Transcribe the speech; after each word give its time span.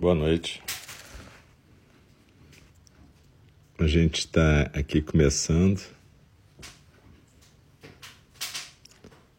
Boa 0.00 0.14
noite. 0.14 0.62
A 3.76 3.86
gente 3.88 4.20
está 4.20 4.70
aqui 4.72 5.02
começando 5.02 5.82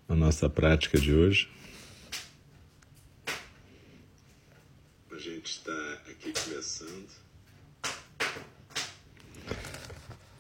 a 0.10 0.14
nossa 0.14 0.50
prática 0.50 1.00
de 1.00 1.14
hoje. 1.14 1.50
A 5.10 5.18
gente 5.18 5.46
está 5.46 5.94
aqui 6.10 6.34
começando. 6.34 7.08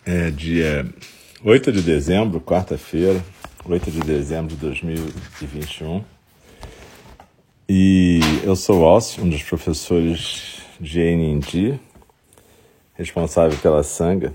É 0.05 0.29
dia 0.31 0.85
8 1.45 1.71
de 1.71 1.81
dezembro, 1.81 2.41
quarta-feira, 2.41 3.23
8 3.63 3.89
de 3.89 4.01
dezembro 4.01 4.53
de 4.53 4.57
2021. 4.57 6.18
Eu 8.49 8.55
sou 8.55 8.83
Alcio, 8.83 9.23
um 9.23 9.29
dos 9.29 9.43
professores 9.43 10.63
de 10.81 10.99
NND, 10.99 11.79
responsável 12.95 13.55
pela 13.59 13.83
Sangha, 13.83 14.33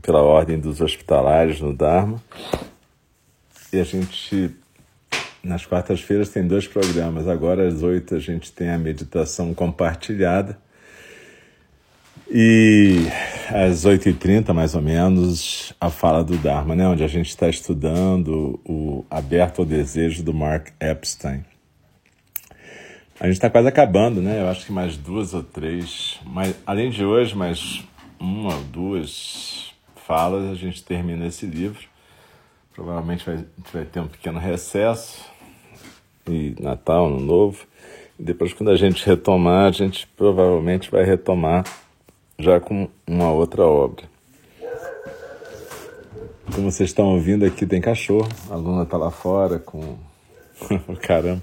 pela 0.00 0.22
Ordem 0.22 0.58
dos 0.58 0.80
Hospitalares 0.80 1.60
no 1.60 1.74
Dharma. 1.74 2.18
E 3.70 3.78
a 3.78 3.84
gente, 3.84 4.56
nas 5.44 5.66
quartas-feiras, 5.66 6.30
tem 6.30 6.46
dois 6.46 6.66
programas. 6.66 7.28
Agora, 7.28 7.68
às 7.68 7.82
oito, 7.82 8.14
a 8.14 8.18
gente 8.18 8.50
tem 8.52 8.70
a 8.70 8.78
meditação 8.78 9.52
compartilhada. 9.52 10.58
E 12.26 13.02
às 13.50 13.84
8h30, 13.84 14.50
mais 14.54 14.74
ou 14.74 14.80
menos, 14.80 15.74
a 15.78 15.90
fala 15.90 16.24
do 16.24 16.38
Dharma, 16.38 16.74
né? 16.74 16.88
onde 16.88 17.04
a 17.04 17.08
gente 17.08 17.28
está 17.28 17.50
estudando 17.50 18.58
o 18.64 19.04
Aberto 19.10 19.58
ao 19.58 19.66
Desejo 19.66 20.22
do 20.22 20.32
Mark 20.32 20.68
Epstein. 20.80 21.49
A 23.20 23.26
gente 23.26 23.34
está 23.34 23.50
quase 23.50 23.68
acabando, 23.68 24.22
né? 24.22 24.40
Eu 24.40 24.48
acho 24.48 24.64
que 24.64 24.72
mais 24.72 24.96
duas 24.96 25.34
ou 25.34 25.42
três. 25.42 26.18
Mas, 26.24 26.56
além 26.64 26.88
de 26.88 27.04
hoje, 27.04 27.36
mais 27.36 27.84
uma 28.18 28.54
ou 28.54 28.62
duas 28.62 29.74
falas, 30.06 30.50
a 30.50 30.54
gente 30.54 30.82
termina 30.82 31.26
esse 31.26 31.44
livro. 31.44 31.86
Provavelmente 32.74 33.26
vai, 33.26 33.34
a 33.34 33.38
gente 33.38 33.72
vai 33.74 33.84
ter 33.84 34.00
um 34.00 34.06
pequeno 34.06 34.38
recesso. 34.38 35.22
E 36.26 36.54
Natal, 36.58 37.08
Ano 37.08 37.20
Novo. 37.20 37.66
E 38.18 38.22
depois, 38.22 38.54
quando 38.54 38.70
a 38.70 38.76
gente 38.76 39.04
retomar, 39.04 39.66
a 39.66 39.72
gente 39.72 40.06
provavelmente 40.16 40.90
vai 40.90 41.04
retomar 41.04 41.66
já 42.38 42.58
com 42.58 42.88
uma 43.06 43.30
outra 43.30 43.66
obra. 43.66 44.04
Como 46.54 46.72
vocês 46.72 46.88
estão 46.88 47.04
ouvindo 47.12 47.44
aqui, 47.44 47.66
tem 47.66 47.82
cachorro. 47.82 48.30
A 48.48 48.56
Luna 48.56 48.84
está 48.84 48.96
lá 48.96 49.10
fora 49.10 49.58
com. 49.58 49.98
Caramba 51.02 51.42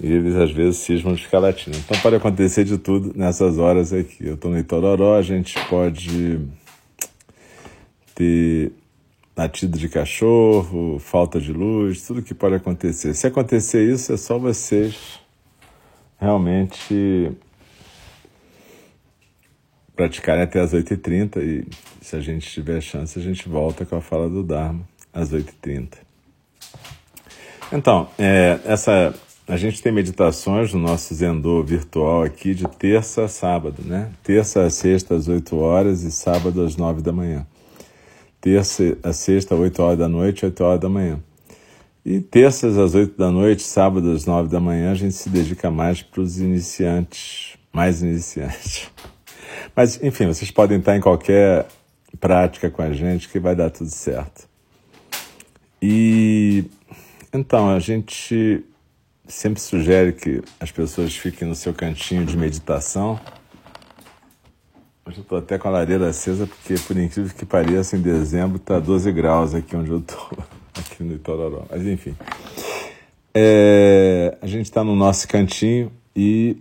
e 0.00 0.12
eles 0.12 0.36
às 0.36 0.50
vezes 0.50 0.78
cismam 0.78 1.14
de 1.14 1.22
ficar 1.22 1.40
latindo. 1.40 1.76
Então 1.76 1.98
pode 2.00 2.16
acontecer 2.16 2.64
de 2.64 2.78
tudo 2.78 3.12
nessas 3.16 3.58
horas 3.58 3.92
aqui. 3.92 4.26
Eu 4.26 4.34
estou 4.34 4.50
no 4.50 4.58
Itororó, 4.58 5.16
a 5.16 5.22
gente 5.22 5.58
pode 5.68 6.40
ter 8.14 8.72
latido 9.36 9.78
de 9.78 9.88
cachorro, 9.88 10.98
falta 10.98 11.40
de 11.40 11.52
luz, 11.52 12.02
tudo 12.02 12.22
que 12.22 12.34
pode 12.34 12.56
acontecer. 12.56 13.14
Se 13.14 13.26
acontecer 13.26 13.88
isso, 13.88 14.12
é 14.12 14.16
só 14.16 14.38
vocês 14.38 15.20
realmente 16.20 17.30
praticarem 19.94 20.42
até 20.42 20.60
as 20.60 20.72
8h30 20.72 21.42
e 21.42 21.66
se 22.00 22.14
a 22.14 22.20
gente 22.20 22.48
tiver 22.48 22.80
chance, 22.80 23.18
a 23.18 23.22
gente 23.22 23.48
volta 23.48 23.84
com 23.84 23.96
a 23.96 24.00
fala 24.00 24.28
do 24.28 24.42
Dharma 24.42 24.86
às 25.12 25.32
8h30. 25.32 25.94
Então, 27.72 28.08
é, 28.18 28.58
essa 28.64 29.14
a 29.48 29.56
gente 29.56 29.82
tem 29.82 29.90
meditações 29.90 30.74
no 30.74 30.78
nosso 30.78 31.14
Zendô 31.14 31.62
virtual 31.62 32.22
aqui 32.22 32.54
de 32.54 32.68
terça 32.68 33.24
a 33.24 33.28
sábado, 33.28 33.82
né? 33.82 34.10
Terça 34.22 34.62
a 34.62 34.68
sexta 34.68 35.14
às 35.14 35.26
8 35.26 35.56
horas 35.56 36.02
e 36.02 36.12
sábado 36.12 36.62
às 36.62 36.76
9 36.76 37.00
da 37.00 37.12
manhã. 37.12 37.46
Terça 38.42 38.98
a 39.02 39.12
sexta, 39.14 39.54
8 39.54 39.82
horas 39.82 39.98
da 39.98 40.06
noite, 40.06 40.44
8 40.44 40.62
horas 40.62 40.80
da 40.80 40.88
manhã. 40.90 41.18
E 42.04 42.20
terças 42.20 42.76
às 42.76 42.94
8 42.94 43.16
da 43.16 43.30
noite, 43.30 43.62
sábado 43.62 44.10
às 44.12 44.26
9 44.26 44.50
da 44.50 44.60
manhã, 44.60 44.92
a 44.92 44.94
gente 44.94 45.14
se 45.14 45.30
dedica 45.30 45.70
mais 45.70 46.02
para 46.02 46.20
os 46.20 46.38
iniciantes, 46.38 47.56
mais 47.72 48.02
iniciantes. 48.02 48.90
Mas, 49.74 50.02
enfim, 50.02 50.26
vocês 50.26 50.50
podem 50.50 50.78
estar 50.78 50.94
em 50.94 51.00
qualquer 51.00 51.66
prática 52.20 52.68
com 52.68 52.82
a 52.82 52.92
gente 52.92 53.28
que 53.30 53.40
vai 53.40 53.56
dar 53.56 53.70
tudo 53.70 53.90
certo. 53.90 54.46
E 55.80 56.64
então, 57.32 57.70
a 57.70 57.78
gente 57.78 58.64
sempre 59.28 59.60
sugere 59.60 60.12
que 60.12 60.42
as 60.58 60.72
pessoas 60.72 61.14
fiquem 61.14 61.46
no 61.46 61.54
seu 61.54 61.74
cantinho 61.74 62.24
de 62.24 62.36
meditação. 62.36 63.20
Hoje 65.04 65.18
eu 65.18 65.22
estou 65.22 65.38
até 65.38 65.58
com 65.58 65.68
a 65.68 65.70
lareira 65.70 66.08
acesa, 66.08 66.46
porque, 66.46 66.74
por 66.80 66.96
incrível 66.96 67.34
que 67.34 67.44
pareça, 67.44 67.96
em 67.96 68.00
dezembro 68.00 68.56
está 68.56 68.80
12 68.80 69.12
graus 69.12 69.54
aqui 69.54 69.76
onde 69.76 69.90
eu 69.90 69.98
estou, 69.98 70.30
aqui 70.76 71.04
no 71.04 71.14
Itororó. 71.14 71.64
Mas, 71.70 71.86
enfim. 71.86 72.16
É, 73.34 74.36
a 74.40 74.46
gente 74.46 74.64
está 74.64 74.82
no 74.82 74.96
nosso 74.96 75.28
cantinho 75.28 75.92
e 76.16 76.56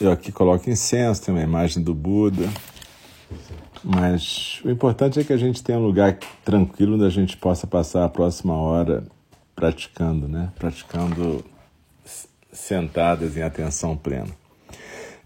eu 0.00 0.10
aqui 0.10 0.32
coloco 0.32 0.68
incenso, 0.68 1.22
tem 1.22 1.34
uma 1.34 1.42
imagem 1.42 1.82
do 1.82 1.94
Buda. 1.94 2.48
Mas 3.84 4.60
o 4.64 4.70
importante 4.70 5.20
é 5.20 5.24
que 5.24 5.32
a 5.32 5.36
gente 5.36 5.62
tenha 5.62 5.78
um 5.78 5.84
lugar 5.84 6.18
tranquilo 6.44 6.94
onde 6.94 7.04
a 7.04 7.10
gente 7.10 7.36
possa 7.36 7.66
passar 7.66 8.04
a 8.04 8.08
próxima 8.08 8.54
hora 8.54 9.04
praticando, 9.54 10.26
né? 10.26 10.50
Praticando 10.58 11.44
sentadas 12.52 13.36
em 13.36 13.42
atenção 13.42 13.96
plena. 13.96 14.30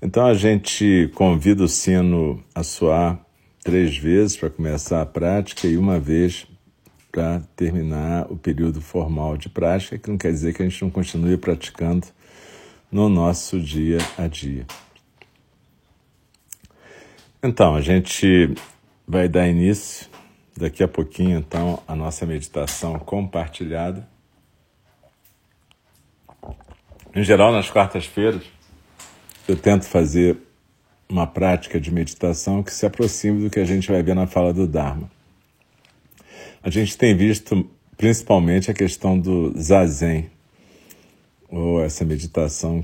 Então 0.00 0.26
a 0.26 0.34
gente 0.34 1.10
convida 1.14 1.64
o 1.64 1.68
sino 1.68 2.42
a 2.54 2.62
soar 2.62 3.18
três 3.62 3.96
vezes 3.96 4.36
para 4.36 4.50
começar 4.50 5.00
a 5.00 5.06
prática 5.06 5.66
e 5.68 5.76
uma 5.76 6.00
vez 6.00 6.46
para 7.12 7.40
terminar 7.54 8.26
o 8.32 8.36
período 8.36 8.80
formal 8.80 9.36
de 9.36 9.48
prática, 9.48 9.98
que 9.98 10.10
não 10.10 10.16
quer 10.16 10.32
dizer 10.32 10.54
que 10.54 10.62
a 10.62 10.68
gente 10.68 10.82
não 10.82 10.90
continue 10.90 11.36
praticando 11.36 12.06
no 12.90 13.08
nosso 13.08 13.60
dia 13.60 13.98
a 14.16 14.26
dia. 14.26 14.66
Então, 17.42 17.74
a 17.74 17.80
gente 17.80 18.54
vai 19.06 19.28
dar 19.28 19.46
início 19.46 20.08
daqui 20.56 20.82
a 20.82 20.88
pouquinho, 20.88 21.38
então, 21.38 21.82
a 21.86 21.94
nossa 21.94 22.24
meditação 22.24 22.98
compartilhada. 22.98 24.08
Em 27.14 27.22
geral, 27.22 27.52
nas 27.52 27.68
quartas-feiras, 27.68 28.42
eu 29.46 29.54
tento 29.54 29.84
fazer 29.84 30.38
uma 31.06 31.26
prática 31.26 31.78
de 31.78 31.92
meditação 31.92 32.62
que 32.62 32.72
se 32.72 32.86
aproxime 32.86 33.44
do 33.44 33.50
que 33.50 33.60
a 33.60 33.66
gente 33.66 33.92
vai 33.92 34.02
ver 34.02 34.14
na 34.14 34.26
fala 34.26 34.50
do 34.50 34.66
Dharma. 34.66 35.10
A 36.62 36.70
gente 36.70 36.96
tem 36.96 37.14
visto 37.14 37.68
principalmente 37.98 38.70
a 38.70 38.74
questão 38.74 39.18
do 39.18 39.52
zazen, 39.60 40.30
ou 41.50 41.84
essa 41.84 42.02
meditação 42.02 42.82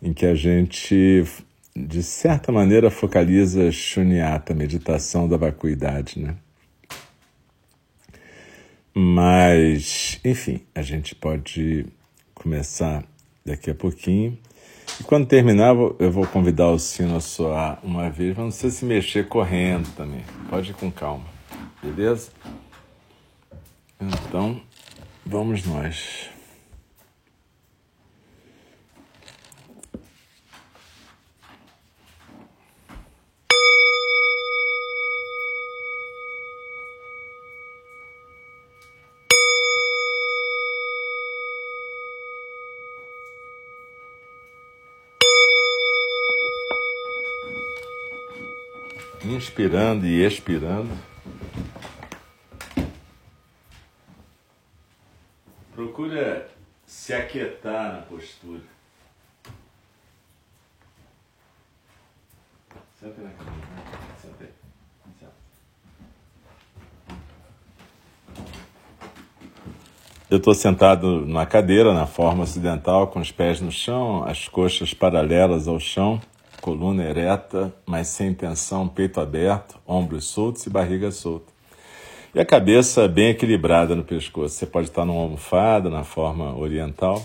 em 0.00 0.12
que 0.12 0.24
a 0.24 0.36
gente, 0.36 1.24
de 1.74 2.04
certa 2.04 2.52
maneira, 2.52 2.92
focaliza 2.92 3.72
shunyata, 3.72 4.54
meditação 4.54 5.28
da 5.28 5.36
vacuidade, 5.36 6.20
né? 6.20 6.36
Mas, 8.94 10.20
enfim, 10.24 10.60
a 10.72 10.80
gente 10.80 11.12
pode 11.16 11.86
começar 12.32 13.04
daqui 13.46 13.70
a 13.70 13.74
pouquinho. 13.74 14.36
E 15.00 15.04
quando 15.04 15.26
terminar, 15.26 15.74
eu 15.98 16.10
vou 16.10 16.26
convidar 16.26 16.68
o 16.68 16.78
sino 16.78 17.16
a 17.16 17.20
soar 17.20 17.78
uma 17.82 18.10
vez, 18.10 18.30
mas 18.30 18.38
não 18.38 18.48
precisa 18.48 18.76
se 18.76 18.84
mexer 18.84 19.28
correndo 19.28 19.88
também. 19.96 20.24
Pode 20.50 20.70
ir 20.70 20.74
com 20.74 20.90
calma, 20.90 21.24
beleza? 21.82 22.30
Então, 24.00 24.60
vamos 25.24 25.64
nós. 25.64 26.35
Inspirando 49.34 50.06
e 50.06 50.24
expirando. 50.24 50.90
Procura 55.74 56.48
se 56.86 57.12
aquietar 57.12 57.92
na 57.92 58.02
postura. 58.02 58.62
Senta 62.98 63.20
na 63.20 63.30
cama, 63.30 63.50
né? 63.50 63.98
Senta 64.20 64.44
aí. 64.44 64.66
Eu 70.28 70.38
estou 70.38 70.54
sentado 70.54 71.24
na 71.24 71.46
cadeira, 71.46 71.94
na 71.94 72.06
forma 72.06 72.42
ocidental, 72.42 73.06
com 73.08 73.20
os 73.20 73.30
pés 73.30 73.60
no 73.60 73.70
chão, 73.70 74.24
as 74.24 74.48
coxas 74.48 74.92
paralelas 74.92 75.68
ao 75.68 75.78
chão, 75.78 76.20
coluna 76.66 77.04
ereta, 77.04 77.72
mas 77.86 78.08
sem 78.08 78.34
tensão, 78.34 78.88
peito 78.88 79.20
aberto, 79.20 79.78
ombros 79.86 80.24
soltos 80.24 80.66
e 80.66 80.70
barriga 80.70 81.12
solta. 81.12 81.52
E 82.34 82.40
a 82.40 82.44
cabeça 82.44 83.06
bem 83.06 83.28
equilibrada 83.28 83.94
no 83.94 84.02
pescoço. 84.02 84.56
Você 84.56 84.66
pode 84.66 84.88
estar 84.88 85.04
numa 85.04 85.20
almofada, 85.20 85.88
na 85.88 86.02
forma 86.02 86.58
oriental. 86.58 87.24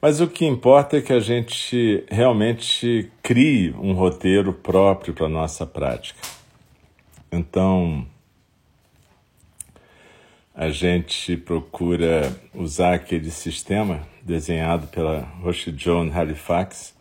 Mas 0.00 0.22
o 0.22 0.26
que 0.26 0.46
importa 0.46 0.96
é 0.96 1.02
que 1.02 1.12
a 1.12 1.20
gente 1.20 2.02
realmente 2.10 3.12
crie 3.22 3.74
um 3.78 3.92
roteiro 3.92 4.54
próprio 4.54 5.12
para 5.12 5.26
a 5.26 5.28
nossa 5.28 5.66
prática. 5.66 6.26
Então, 7.30 8.06
a 10.54 10.70
gente 10.70 11.36
procura 11.36 12.34
usar 12.54 12.94
aquele 12.94 13.30
sistema 13.30 14.00
desenhado 14.22 14.86
pela 14.86 15.20
Roche 15.42 15.70
John 15.70 16.10
Halifax, 16.10 16.94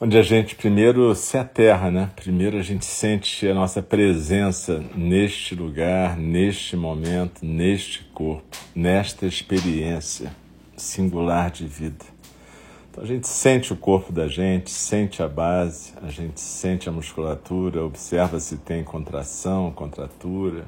onde 0.00 0.16
a 0.16 0.22
gente 0.22 0.54
primeiro 0.54 1.14
se 1.14 1.36
aterra, 1.36 1.90
né? 1.90 2.10
Primeiro 2.14 2.56
a 2.56 2.62
gente 2.62 2.84
sente 2.84 3.46
a 3.48 3.54
nossa 3.54 3.82
presença 3.82 4.82
neste 4.94 5.54
lugar, 5.54 6.16
neste 6.16 6.76
momento, 6.76 7.44
neste 7.44 8.04
corpo, 8.14 8.56
nesta 8.74 9.26
experiência 9.26 10.32
singular 10.76 11.50
de 11.50 11.66
vida. 11.66 12.04
Então 12.90 13.02
a 13.02 13.06
gente 13.06 13.26
sente 13.26 13.72
o 13.72 13.76
corpo 13.76 14.12
da 14.12 14.28
gente, 14.28 14.70
sente 14.70 15.22
a 15.22 15.28
base, 15.28 15.92
a 16.00 16.08
gente 16.08 16.40
sente 16.40 16.88
a 16.88 16.92
musculatura, 16.92 17.84
observa 17.84 18.38
se 18.38 18.56
tem 18.56 18.84
contração, 18.84 19.72
contratura 19.72 20.64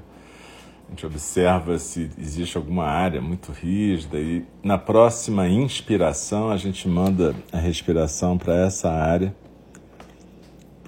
a 0.91 0.93
gente 0.93 1.07
observa 1.07 1.79
se 1.79 2.11
existe 2.19 2.57
alguma 2.57 2.85
área 2.85 3.21
muito 3.21 3.53
rígida 3.53 4.19
e 4.19 4.45
na 4.61 4.77
próxima 4.77 5.49
inspiração 5.49 6.51
a 6.51 6.57
gente 6.57 6.89
manda 6.89 7.33
a 7.53 7.59
respiração 7.59 8.37
para 8.37 8.67
essa 8.67 8.91
área, 8.91 9.33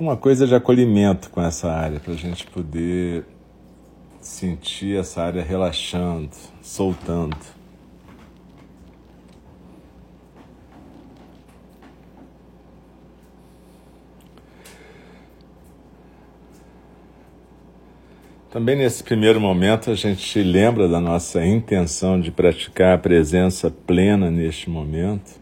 uma 0.00 0.16
coisa 0.16 0.44
de 0.44 0.56
acolhimento 0.56 1.30
com 1.30 1.40
essa 1.40 1.70
área, 1.70 2.00
para 2.00 2.14
a 2.14 2.16
gente 2.16 2.44
poder 2.48 3.24
sentir 4.20 4.98
essa 4.98 5.22
área 5.22 5.40
relaxando, 5.40 6.30
soltando. 6.60 7.36
Também 18.52 18.76
nesse 18.76 19.02
primeiro 19.02 19.40
momento 19.40 19.90
a 19.90 19.94
gente 19.94 20.42
lembra 20.42 20.86
da 20.86 21.00
nossa 21.00 21.42
intenção 21.42 22.20
de 22.20 22.30
praticar 22.30 22.94
a 22.94 22.98
presença 22.98 23.70
plena 23.70 24.30
neste 24.30 24.68
momento, 24.68 25.40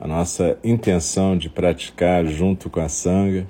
a 0.00 0.08
nossa 0.08 0.58
intenção 0.64 1.36
de 1.36 1.50
praticar 1.50 2.24
junto 2.24 2.70
com 2.70 2.80
a 2.80 2.88
sanga. 2.88 3.46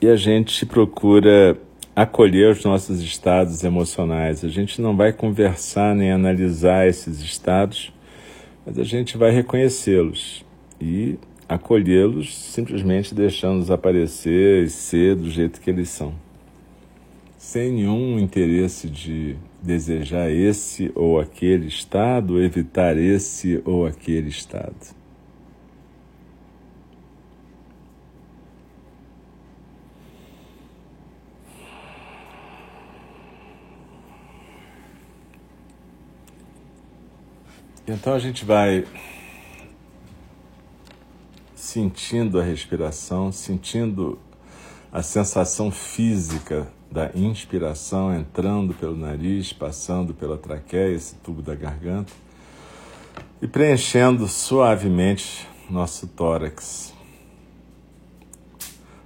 E 0.00 0.08
a 0.08 0.16
gente 0.16 0.66
procura 0.66 1.56
acolher 1.94 2.50
os 2.50 2.64
nossos 2.64 3.00
estados 3.00 3.62
emocionais. 3.62 4.44
A 4.44 4.48
gente 4.48 4.82
não 4.82 4.96
vai 4.96 5.12
conversar 5.12 5.94
nem 5.94 6.10
analisar 6.10 6.88
esses 6.88 7.20
estados, 7.20 7.92
mas 8.66 8.76
a 8.80 8.82
gente 8.82 9.16
vai 9.16 9.30
reconhecê-los 9.30 10.44
e 10.80 11.20
acolhê-los 11.48 12.36
simplesmente 12.36 13.14
deixando-os 13.14 13.70
aparecer 13.70 14.64
e 14.64 14.68
ser 14.68 15.16
do 15.16 15.30
jeito 15.30 15.60
que 15.60 15.70
eles 15.70 15.88
são, 15.88 16.14
sem 17.36 17.72
nenhum 17.72 18.18
interesse 18.18 18.88
de 18.88 19.36
desejar 19.62 20.30
esse 20.30 20.90
ou 20.94 21.20
aquele 21.20 21.66
estado, 21.66 22.42
evitar 22.42 22.96
esse 22.96 23.60
ou 23.64 23.86
aquele 23.86 24.28
estado. 24.28 25.02
Então 37.86 38.14
a 38.14 38.18
gente 38.18 38.44
vai 38.44 38.84
sentindo 41.62 42.40
a 42.40 42.42
respiração, 42.42 43.30
sentindo 43.30 44.18
a 44.90 45.00
sensação 45.00 45.70
física 45.70 46.66
da 46.90 47.12
inspiração 47.14 48.12
entrando 48.12 48.74
pelo 48.74 48.96
nariz, 48.96 49.52
passando 49.52 50.12
pela 50.12 50.36
traqueia, 50.36 50.92
esse 50.92 51.14
tubo 51.14 51.40
da 51.40 51.54
garganta, 51.54 52.12
e 53.40 53.46
preenchendo 53.46 54.26
suavemente 54.26 55.46
nosso 55.70 56.08
tórax. 56.08 56.92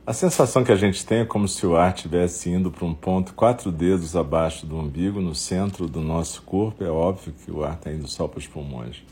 A 0.07 0.15
sensação 0.15 0.65
que 0.65 0.73
a 0.73 0.77
gente 0.77 1.05
tem 1.05 1.19
é 1.19 1.25
como 1.27 1.47
se 1.47 1.67
o 1.67 1.77
ar 1.77 1.95
estivesse 1.95 2.49
indo 2.49 2.71
para 2.71 2.87
um 2.87 2.95
ponto 2.95 3.35
quatro 3.35 3.71
dedos 3.71 4.17
abaixo 4.17 4.65
do 4.65 4.79
umbigo, 4.79 5.21
no 5.21 5.35
centro 5.35 5.87
do 5.87 6.01
nosso 6.01 6.41
corpo. 6.41 6.83
É 6.83 6.89
óbvio 6.89 7.35
que 7.35 7.51
o 7.51 7.63
ar 7.63 7.75
está 7.75 7.93
indo 7.93 8.09
só 8.09 8.27
para 8.27 8.39
os 8.39 8.47
pulmões. 8.47 9.03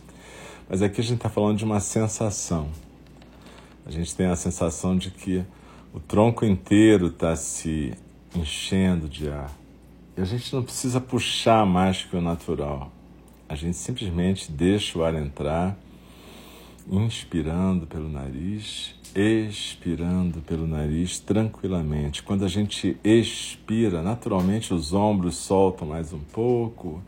Mas 0.67 0.81
aqui 0.81 1.03
a 1.03 1.05
gente 1.05 1.17
está 1.17 1.29
falando 1.29 1.59
de 1.59 1.65
uma 1.65 1.79
sensação. 1.79 2.71
A 3.87 3.91
gente 3.91 4.15
tem 4.15 4.27
a 4.27 4.37
sensação 4.37 4.97
de 4.97 5.11
que 5.11 5.45
o 5.93 6.01
tronco 6.01 6.45
inteiro 6.45 7.09
está 7.09 7.37
se 7.37 7.93
enchendo 8.35 9.09
de 9.09 9.29
ar. 9.29 9.51
E 10.17 10.21
a 10.21 10.25
gente 10.25 10.53
não 10.55 10.63
precisa 10.63 11.01
puxar 11.01 11.67
mais 11.67 12.03
que 12.03 12.17
o 12.17 12.21
natural. 12.21 12.91
A 13.49 13.55
gente 13.55 13.77
simplesmente 13.77 14.51
deixa 14.51 14.99
o 14.99 15.05
ar 15.05 15.15
entrar, 15.15 15.77
inspirando 16.91 17.87
pelo 17.87 18.09
nariz, 18.09 18.95
expirando 19.15 20.41
pelo 20.41 20.67
nariz 20.67 21.19
tranquilamente. 21.19 22.23
Quando 22.23 22.45
a 22.45 22.49
gente 22.49 22.97
expira, 23.05 24.03
naturalmente 24.03 24.73
os 24.73 24.93
ombros 24.93 25.37
soltam 25.37 25.89
mais 25.89 26.13
um 26.13 26.21
pouco, 26.21 27.03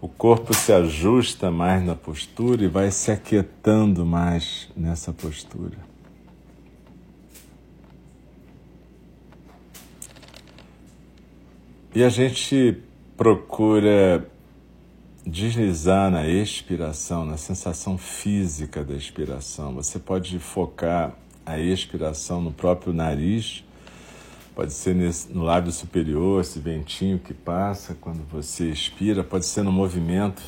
o 0.00 0.08
corpo 0.08 0.52
se 0.52 0.72
ajusta 0.72 1.50
mais 1.50 1.84
na 1.84 1.94
postura 1.94 2.64
e 2.64 2.68
vai 2.68 2.90
se 2.90 3.12
aquietando 3.12 4.04
mais 4.04 4.68
nessa 4.76 5.12
postura. 5.12 5.91
E 11.94 12.02
a 12.02 12.08
gente 12.08 12.78
procura 13.18 14.26
deslizar 15.26 16.10
na 16.10 16.26
expiração, 16.26 17.26
na 17.26 17.36
sensação 17.36 17.98
física 17.98 18.82
da 18.82 18.94
expiração. 18.94 19.74
Você 19.74 19.98
pode 19.98 20.38
focar 20.38 21.14
a 21.44 21.58
expiração 21.58 22.40
no 22.40 22.50
próprio 22.50 22.94
nariz, 22.94 23.62
pode 24.54 24.72
ser 24.72 24.94
nesse, 24.94 25.30
no 25.34 25.42
lábio 25.42 25.70
superior, 25.70 26.40
esse 26.40 26.58
ventinho 26.58 27.18
que 27.18 27.34
passa 27.34 27.94
quando 28.00 28.26
você 28.26 28.70
expira, 28.70 29.22
pode 29.22 29.44
ser 29.44 29.62
no 29.62 29.70
movimento 29.70 30.42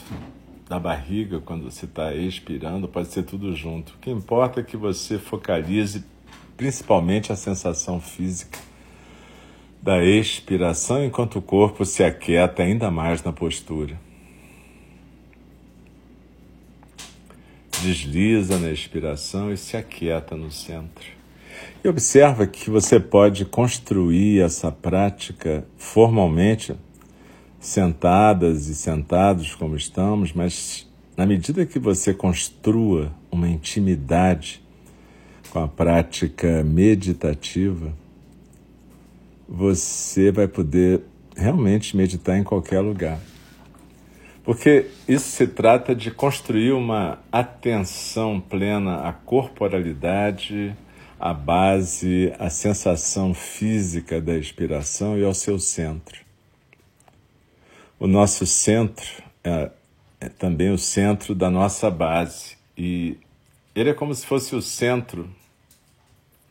da 0.67 0.79
barriga 0.79 1.41
quando 1.41 1.71
você 1.71 1.85
está 1.85 2.15
expirando, 2.15 2.89
pode 2.89 3.09
ser 3.09 3.23
tudo 3.23 3.55
junto. 3.55 3.93
O 3.93 3.99
que 3.99 4.11
importa 4.11 4.61
é 4.61 4.63
que 4.63 4.79
você 4.79 5.19
focalize 5.19 6.07
principalmente 6.57 7.31
a 7.31 7.37
sensação 7.37 8.01
física 8.01 8.59
da 9.85 10.03
expiração 10.03 11.05
enquanto 11.05 11.39
o 11.39 11.43
corpo 11.43 11.85
se 11.85 12.03
aquieta 12.03 12.63
ainda 12.63 12.91
mais 12.91 13.23
na 13.23 13.35
postura. 13.35 14.01
Desliza 17.83 18.59
na 18.59 18.71
expiração 18.71 19.53
e 19.53 19.59
se 19.59 19.77
aquieta 19.77 20.35
no 20.35 20.51
centro. 20.51 21.05
E 21.85 21.89
observa 21.89 22.47
que 22.47 22.71
você 22.71 22.99
pode 22.99 23.45
construir 23.45 24.41
essa 24.41 24.73
prática 24.73 25.67
formalmente, 25.77 26.75
sentadas 27.61 28.69
e 28.69 28.75
sentados 28.75 29.55
como 29.55 29.77
estamos, 29.77 30.33
mas 30.33 30.91
na 31.15 31.27
medida 31.27 31.67
que 31.67 31.79
você 31.79 32.15
construa 32.15 33.13
uma 33.31 33.51
intimidade 33.51 34.63
com 35.51 35.59
a 35.59 35.69
prática 35.69 36.65
meditativa, 36.65 37.93
você 39.49 40.31
vai 40.31 40.49
poder 40.49 41.03
realmente 41.37 41.97
meditar 41.97 42.39
em 42.39 42.45
qualquer 42.45 42.81
lugar. 42.81 43.19
Porque 44.45 44.91
isso 45.09 45.31
se 45.31 45.47
trata 45.47 45.95
de 45.95 46.11
construir 46.11 46.73
uma 46.73 47.19
atenção 47.33 48.39
plena 48.39 49.09
à 49.09 49.13
corporalidade, 49.13 50.77
à 51.19 51.33
base, 51.33 52.33
à 52.39 52.51
sensação 52.51 53.33
física 53.33 54.21
da 54.21 54.37
expiração 54.37 55.19
e 55.19 55.25
ao 55.25 55.33
seu 55.33 55.59
centro. 55.59 56.21
O 57.99 58.07
nosso 58.07 58.45
centro 58.45 59.07
é, 59.43 59.71
é 60.21 60.29
também 60.29 60.71
o 60.71 60.79
centro 60.79 61.35
da 61.35 61.51
nossa 61.51 61.91
base 61.91 62.59
e 62.77 63.17
ele 63.75 63.91
é 63.91 63.95
como 63.95 64.15
se 64.15 64.27
fosse 64.27 64.55
o 64.55 64.61
centro 64.61 65.31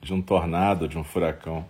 de 0.01 0.13
um 0.13 0.21
tornado, 0.21 0.88
de 0.88 0.97
um 0.97 1.03
furacão. 1.03 1.65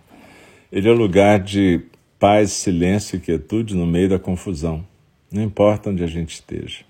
Ele 0.74 0.88
é 0.88 0.90
o 0.90 0.96
lugar 0.96 1.38
de 1.38 1.82
paz, 2.18 2.50
silêncio 2.50 3.14
e 3.14 3.20
quietude 3.20 3.76
no 3.76 3.86
meio 3.86 4.08
da 4.08 4.18
confusão, 4.18 4.84
não 5.30 5.40
importa 5.40 5.88
onde 5.88 6.02
a 6.02 6.06
gente 6.08 6.34
esteja. 6.34 6.84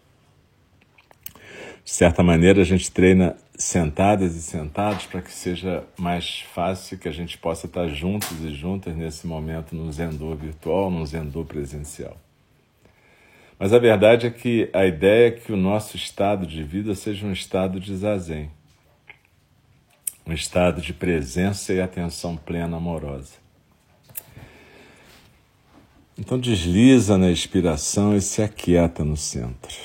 De 1.84 1.90
certa 1.90 2.22
maneira, 2.22 2.62
a 2.62 2.64
gente 2.64 2.90
treina 2.90 3.36
sentadas 3.54 4.36
e 4.36 4.40
sentados 4.40 5.04
para 5.04 5.20
que 5.20 5.30
seja 5.30 5.84
mais 5.98 6.40
fácil 6.54 6.96
que 6.96 7.06
a 7.06 7.12
gente 7.12 7.36
possa 7.36 7.66
estar 7.66 7.86
juntos 7.88 8.42
e 8.42 8.54
juntas 8.54 8.96
nesse 8.96 9.26
momento 9.26 9.76
no 9.76 9.92
Zendô 9.92 10.34
virtual, 10.34 10.90
no 10.90 11.04
Zendô 11.04 11.44
presencial. 11.44 12.16
Mas 13.58 13.74
a 13.74 13.78
verdade 13.78 14.26
é 14.26 14.30
que 14.30 14.70
a 14.72 14.86
ideia 14.86 15.28
é 15.28 15.30
que 15.30 15.52
o 15.52 15.58
nosso 15.58 15.94
estado 15.94 16.46
de 16.46 16.62
vida 16.62 16.94
seja 16.94 17.26
um 17.26 17.32
estado 17.32 17.78
de 17.78 17.94
zazen, 17.94 18.50
um 20.26 20.32
estado 20.32 20.80
de 20.80 20.94
presença 20.94 21.70
e 21.74 21.82
atenção 21.82 22.34
plena 22.34 22.78
amorosa. 22.78 23.43
Então 26.16 26.38
desliza 26.38 27.18
na 27.18 27.30
expiração 27.30 28.16
e 28.16 28.21
se 28.21 28.42
aquieta 28.42 29.04
no 29.04 29.16
centro. 29.16 29.76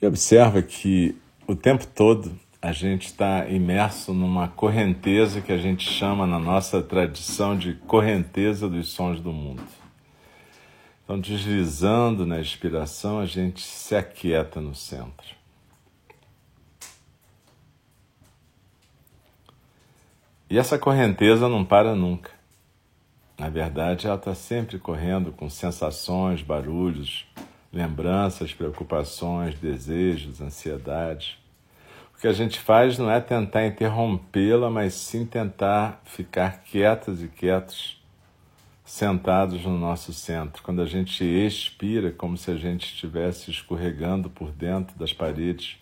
E 0.00 0.06
observa 0.06 0.60
que 0.62 1.16
o 1.46 1.56
tempo 1.56 1.86
todo 1.86 2.38
a 2.60 2.72
gente 2.72 3.06
está 3.06 3.48
imerso 3.48 4.12
numa 4.12 4.48
correnteza 4.48 5.40
que 5.40 5.52
a 5.52 5.56
gente 5.56 5.88
chama 5.88 6.26
na 6.26 6.38
nossa 6.38 6.82
tradição 6.82 7.56
de 7.56 7.74
correnteza 7.74 8.68
dos 8.68 8.90
sons 8.90 9.20
do 9.20 9.32
mundo. 9.32 9.62
Então, 11.04 11.18
deslizando 11.18 12.26
na 12.26 12.38
expiração, 12.38 13.18
a 13.18 13.24
gente 13.24 13.62
se 13.62 13.96
aquieta 13.96 14.60
no 14.60 14.74
centro. 14.74 15.38
E 20.50 20.58
essa 20.58 20.78
correnteza 20.78 21.48
não 21.48 21.64
para 21.64 21.94
nunca. 21.94 22.37
Na 23.38 23.48
verdade, 23.48 24.08
ela 24.08 24.16
está 24.16 24.34
sempre 24.34 24.80
correndo 24.80 25.30
com 25.30 25.48
sensações, 25.48 26.42
barulhos, 26.42 27.24
lembranças, 27.72 28.52
preocupações, 28.52 29.54
desejos, 29.60 30.40
ansiedades. 30.40 31.38
O 32.12 32.20
que 32.20 32.26
a 32.26 32.32
gente 32.32 32.58
faz 32.58 32.98
não 32.98 33.08
é 33.08 33.20
tentar 33.20 33.64
interrompê-la, 33.64 34.68
mas 34.68 34.94
sim 34.94 35.24
tentar 35.24 36.02
ficar 36.04 36.64
quietas 36.64 37.22
e 37.22 37.28
quietos, 37.28 38.02
sentados 38.84 39.64
no 39.64 39.78
nosso 39.78 40.12
centro. 40.12 40.60
Quando 40.60 40.82
a 40.82 40.86
gente 40.86 41.22
expira, 41.22 42.10
como 42.10 42.36
se 42.36 42.50
a 42.50 42.56
gente 42.56 42.92
estivesse 42.92 43.52
escorregando 43.52 44.28
por 44.28 44.50
dentro 44.50 44.98
das 44.98 45.12
paredes 45.12 45.78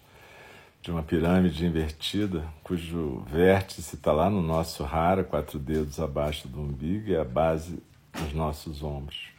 de 0.87 0.93
uma 0.93 1.02
pirâmide 1.02 1.66
invertida, 1.66 2.45
cujo 2.62 3.25
vértice 3.28 3.97
está 3.97 4.12
lá 4.12 4.31
no 4.31 4.40
nosso 4.40 4.85
rara, 4.85 5.25
quatro 5.25 5.59
dedos 5.59 5.99
abaixo 5.99 6.47
do 6.47 6.61
umbigo 6.61 7.09
e 7.09 7.16
a 7.16 7.25
base 7.25 7.83
dos 8.12 8.33
nossos 8.33 8.85
ombros. 8.85 9.31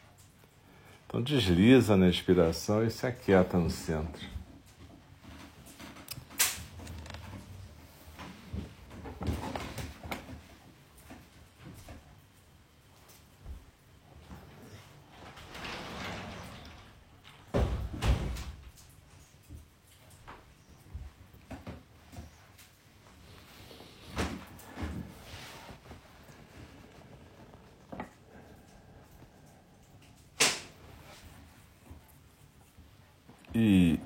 Então 1.06 1.22
desliza 1.22 1.96
na 1.96 2.10
expiração 2.10 2.84
e 2.84 2.92
se 2.92 3.08
aquieta 3.08 3.58
no 3.58 3.70
centro. 3.70 4.28
E 33.60 34.00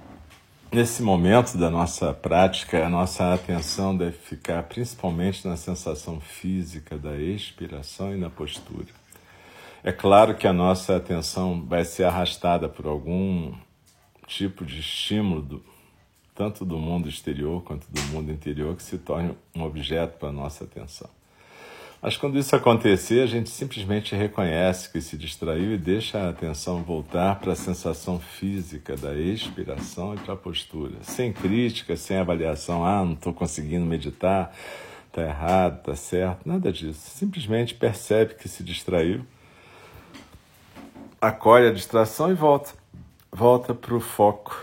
nesse 0.91 1.03
momento 1.03 1.57
da 1.57 1.69
nossa 1.69 2.13
prática, 2.13 2.85
a 2.85 2.89
nossa 2.89 3.33
atenção 3.33 3.95
deve 3.95 4.11
ficar 4.11 4.61
principalmente 4.63 5.47
na 5.47 5.55
sensação 5.55 6.19
física 6.19 6.97
da 6.97 7.15
expiração 7.15 8.13
e 8.13 8.17
na 8.17 8.29
postura. 8.29 8.89
É 9.85 9.93
claro 9.93 10.35
que 10.35 10.45
a 10.45 10.51
nossa 10.51 10.97
atenção 10.97 11.63
vai 11.65 11.85
ser 11.85 12.03
arrastada 12.03 12.67
por 12.67 12.87
algum 12.87 13.53
tipo 14.27 14.65
de 14.65 14.81
estímulo, 14.81 15.41
do, 15.41 15.65
tanto 16.35 16.65
do 16.65 16.77
mundo 16.77 17.07
exterior 17.07 17.63
quanto 17.63 17.87
do 17.89 18.01
mundo 18.07 18.29
interior, 18.29 18.75
que 18.75 18.83
se 18.83 18.97
torne 18.97 19.33
um 19.55 19.63
objeto 19.63 20.19
para 20.19 20.27
a 20.27 20.33
nossa 20.33 20.65
atenção. 20.65 21.09
Mas 22.01 22.17
quando 22.17 22.39
isso 22.39 22.55
acontecer, 22.55 23.21
a 23.21 23.27
gente 23.27 23.51
simplesmente 23.51 24.15
reconhece 24.15 24.89
que 24.89 24.99
se 24.99 25.15
distraiu 25.15 25.75
e 25.75 25.77
deixa 25.77 26.17
a 26.17 26.29
atenção 26.29 26.81
voltar 26.81 27.35
para 27.39 27.53
a 27.53 27.55
sensação 27.55 28.19
física 28.19 28.97
da 28.97 29.13
expiração 29.13 30.15
e 30.15 30.17
para 30.17 30.33
a 30.33 30.37
postura, 30.37 30.95
sem 31.03 31.31
crítica, 31.31 31.95
sem 31.95 32.17
avaliação. 32.17 32.83
Ah, 32.83 33.05
não 33.05 33.13
estou 33.13 33.31
conseguindo 33.31 33.85
meditar, 33.85 34.51
está 35.07 35.21
errado, 35.21 35.77
está 35.77 35.95
certo, 35.95 36.49
nada 36.49 36.71
disso. 36.71 37.01
Simplesmente 37.11 37.75
percebe 37.75 38.33
que 38.33 38.49
se 38.49 38.63
distraiu, 38.63 39.23
acolhe 41.21 41.67
a 41.67 41.71
distração 41.71 42.31
e 42.31 42.33
volta. 42.33 42.71
Volta 43.31 43.75
para 43.75 43.95
o 43.95 43.99
foco 43.99 44.59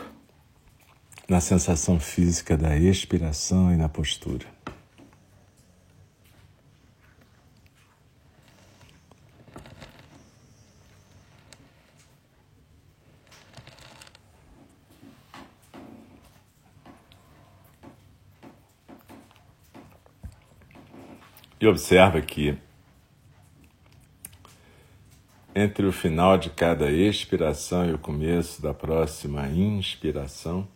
na 1.29 1.41
sensação 1.41 2.01
física 2.01 2.57
da 2.57 2.77
expiração 2.77 3.73
e 3.73 3.77
na 3.77 3.89
postura. 3.89 4.58
E 21.61 21.67
observa 21.67 22.21
que 22.21 22.57
entre 25.55 25.87
o 25.87 25.93
final 25.93 26.39
de 26.39 26.51
cada 26.51 26.91
expiração 26.91 27.85
e 27.89 27.93
o 27.93 27.99
começo 27.99 28.63
da 28.63 28.73
próxima 28.73 29.49
inspiração, 29.49 30.69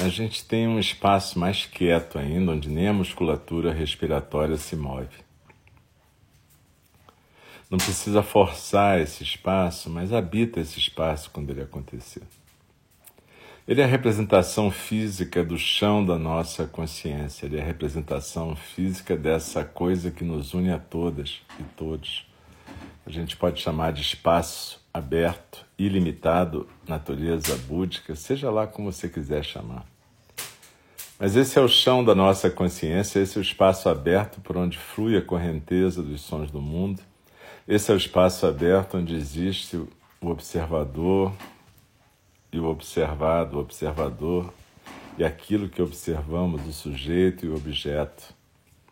a 0.00 0.08
gente 0.08 0.44
tem 0.44 0.68
um 0.68 0.78
espaço 0.78 1.38
mais 1.38 1.66
quieto 1.66 2.18
ainda, 2.18 2.52
onde 2.52 2.68
nem 2.68 2.86
a 2.86 2.92
musculatura 2.92 3.72
respiratória 3.72 4.56
se 4.56 4.76
move. 4.76 5.24
Não 7.68 7.78
precisa 7.78 8.22
forçar 8.22 9.00
esse 9.00 9.24
espaço, 9.24 9.90
mas 9.90 10.12
habita 10.12 10.60
esse 10.60 10.78
espaço 10.78 11.30
quando 11.32 11.50
ele 11.50 11.62
acontecer. 11.62 12.22
Ele 13.68 13.80
é 13.80 13.84
a 13.84 13.88
representação 13.88 14.70
física 14.70 15.42
do 15.42 15.58
chão 15.58 16.04
da 16.04 16.16
nossa 16.16 16.68
consciência, 16.68 17.46
ele 17.46 17.58
é 17.58 17.60
a 17.60 17.64
representação 17.64 18.54
física 18.54 19.16
dessa 19.16 19.64
coisa 19.64 20.08
que 20.08 20.22
nos 20.22 20.54
une 20.54 20.70
a 20.70 20.78
todas 20.78 21.40
e 21.58 21.64
todos. 21.76 22.24
A 23.04 23.10
gente 23.10 23.36
pode 23.36 23.60
chamar 23.60 23.92
de 23.92 24.02
espaço 24.02 24.80
aberto, 24.94 25.66
ilimitado, 25.76 26.68
natureza 26.86 27.56
búdica, 27.66 28.14
seja 28.14 28.52
lá 28.52 28.68
como 28.68 28.92
você 28.92 29.08
quiser 29.08 29.44
chamar. 29.44 29.84
Mas 31.18 31.34
esse 31.34 31.58
é 31.58 31.62
o 31.62 31.66
chão 31.66 32.04
da 32.04 32.14
nossa 32.14 32.48
consciência, 32.48 33.18
esse 33.18 33.36
é 33.36 33.40
o 33.40 33.42
espaço 33.42 33.88
aberto 33.88 34.40
por 34.42 34.56
onde 34.56 34.78
flui 34.78 35.16
a 35.16 35.22
correnteza 35.22 36.04
dos 36.04 36.20
sons 36.20 36.52
do 36.52 36.60
mundo. 36.60 37.02
Esse 37.66 37.90
é 37.90 37.94
o 37.94 37.98
espaço 37.98 38.46
aberto 38.46 38.96
onde 38.96 39.16
existe 39.16 39.76
o 39.76 39.88
observador, 40.20 41.32
e 42.56 42.60
o 42.60 42.66
observado, 42.66 43.56
o 43.56 43.60
observador, 43.60 44.52
e 45.18 45.24
aquilo 45.24 45.68
que 45.68 45.80
observamos, 45.80 46.66
o 46.66 46.72
sujeito 46.72 47.46
e 47.46 47.48
o 47.48 47.56
objeto. 47.56 48.34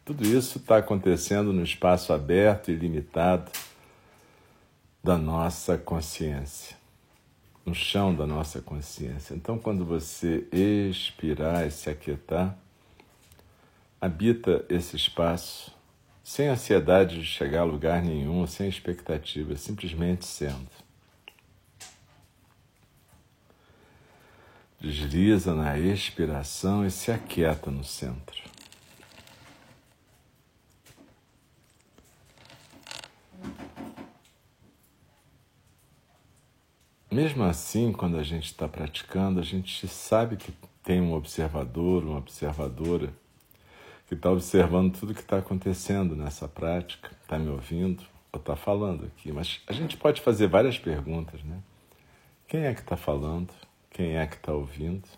Tudo 0.05 0.25
isso 0.25 0.59
está 0.59 0.79
acontecendo 0.79 1.53
no 1.53 1.63
espaço 1.63 2.13
aberto 2.13 2.71
e 2.71 2.75
limitado 2.75 3.51
da 5.03 5.17
nossa 5.17 5.77
consciência, 5.77 6.77
no 7.65 7.75
chão 7.75 8.15
da 8.15 8.27
nossa 8.27 8.61
consciência. 8.61 9.35
Então, 9.35 9.59
quando 9.59 9.85
você 9.85 10.47
expirar 10.53 11.67
e 11.67 11.71
se 11.71 11.91
aquietar, 11.91 12.57
habita 14.01 14.65
esse 14.69 14.97
espaço 14.97 15.75
sem 16.23 16.49
ansiedade 16.49 17.19
de 17.19 17.27
chegar 17.27 17.61
a 17.61 17.65
lugar 17.65 18.03
nenhum, 18.03 18.47
sem 18.47 18.69
expectativa, 18.69 19.57
simplesmente 19.57 20.25
sendo. 20.25 20.84
Desliza 24.85 25.55
na 25.55 25.79
expiração 25.79 26.85
e 26.85 26.91
se 26.91 27.11
aquieta 27.11 27.71
no 27.71 27.83
centro. 27.83 28.37
Mesmo 37.11 37.45
assim, 37.45 37.93
quando 37.93 38.19
a 38.19 38.23
gente 38.23 38.45
está 38.45 38.69
praticando, 38.69 39.41
a 39.41 39.43
gente 39.43 39.89
sabe 39.89 40.37
que 40.37 40.53
tem 40.83 41.01
um 41.01 41.15
observador, 41.15 42.05
uma 42.05 42.19
observadora 42.19 43.11
que 44.07 44.13
está 44.13 44.31
observando 44.31 44.99
tudo 44.99 45.15
que 45.15 45.21
está 45.21 45.39
acontecendo 45.39 46.15
nessa 46.15 46.47
prática, 46.47 47.11
está 47.23 47.39
me 47.39 47.49
ouvindo 47.49 48.03
ou 48.31 48.39
está 48.39 48.55
falando 48.55 49.07
aqui. 49.07 49.33
Mas 49.33 49.63
a 49.67 49.73
gente 49.73 49.97
pode 49.97 50.21
fazer 50.21 50.47
várias 50.47 50.79
perguntas, 50.79 51.43
né? 51.43 51.59
Quem 52.47 52.67
é 52.67 52.75
que 52.75 52.81
está 52.81 52.99
falando? 52.99 53.49
Quem 53.95 54.17
é 54.17 54.27
que 54.27 54.35
está 54.35 54.53
ouvindo? 54.53 55.09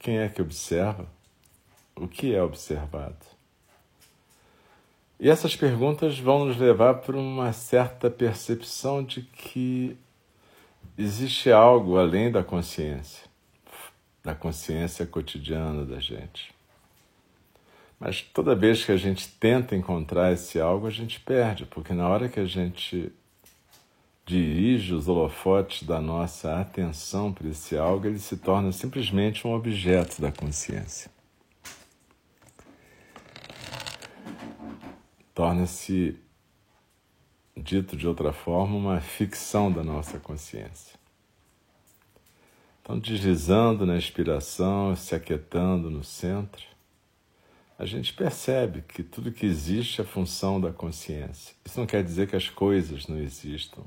Quem 0.00 0.18
é 0.18 0.28
que 0.28 0.42
observa? 0.42 1.06
O 1.94 2.08
que 2.08 2.34
é 2.34 2.42
observado? 2.42 3.24
E 5.20 5.30
essas 5.30 5.54
perguntas 5.54 6.18
vão 6.18 6.46
nos 6.46 6.56
levar 6.56 6.94
para 6.94 7.16
uma 7.16 7.52
certa 7.52 8.10
percepção 8.10 9.04
de 9.04 9.22
que 9.22 9.96
existe 10.98 11.52
algo 11.52 11.96
além 11.96 12.28
da 12.28 12.42
consciência, 12.42 13.24
da 14.24 14.34
consciência 14.34 15.06
cotidiana 15.06 15.84
da 15.84 16.00
gente. 16.00 16.52
Mas 18.00 18.20
toda 18.20 18.56
vez 18.56 18.84
que 18.84 18.90
a 18.90 18.96
gente 18.96 19.28
tenta 19.28 19.76
encontrar 19.76 20.32
esse 20.32 20.60
algo, 20.60 20.88
a 20.88 20.90
gente 20.90 21.20
perde, 21.20 21.66
porque 21.66 21.94
na 21.94 22.08
hora 22.08 22.28
que 22.28 22.40
a 22.40 22.46
gente 22.46 23.12
dirige 24.26 24.94
os 24.94 25.06
holofotes 25.06 25.82
da 25.82 26.00
nossa 26.00 26.58
atenção 26.58 27.32
para 27.32 27.48
esse 27.48 27.76
algo, 27.76 28.06
ele 28.06 28.18
se 28.18 28.36
torna 28.36 28.72
simplesmente 28.72 29.46
um 29.46 29.52
objeto 29.52 30.20
da 30.20 30.32
consciência. 30.32 31.10
Torna-se, 35.34 36.18
dito 37.56 37.96
de 37.96 38.06
outra 38.06 38.32
forma, 38.32 38.76
uma 38.76 39.00
ficção 39.00 39.70
da 39.70 39.82
nossa 39.82 40.18
consciência. 40.18 40.94
Então, 42.80 42.98
deslizando 42.98 43.84
na 43.84 43.96
inspiração, 43.96 44.94
se 44.94 45.14
aquietando 45.14 45.90
no 45.90 46.04
centro, 46.04 46.62
a 47.78 47.84
gente 47.84 48.14
percebe 48.14 48.82
que 48.82 49.02
tudo 49.02 49.32
que 49.32 49.44
existe 49.44 50.00
é 50.00 50.04
função 50.04 50.60
da 50.60 50.72
consciência. 50.72 51.54
Isso 51.64 51.80
não 51.80 51.86
quer 51.86 52.04
dizer 52.04 52.28
que 52.28 52.36
as 52.36 52.48
coisas 52.48 53.06
não 53.08 53.18
existam, 53.18 53.82